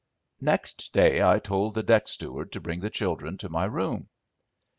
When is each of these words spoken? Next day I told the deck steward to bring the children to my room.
Next 0.41 0.93
day 0.93 1.21
I 1.21 1.37
told 1.37 1.75
the 1.75 1.83
deck 1.83 2.07
steward 2.07 2.51
to 2.53 2.59
bring 2.59 2.79
the 2.79 2.89
children 2.89 3.37
to 3.37 3.49
my 3.49 3.65
room. 3.65 4.09